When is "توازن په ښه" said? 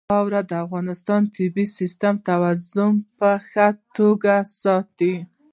2.29-3.67